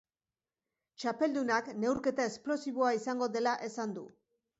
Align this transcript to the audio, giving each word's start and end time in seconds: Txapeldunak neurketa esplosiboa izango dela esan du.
Txapeldunak 1.01 1.69
neurketa 1.83 2.25
esplosiboa 2.31 2.89
izango 3.01 3.29
dela 3.37 3.55
esan 3.69 3.95
du. 3.99 4.07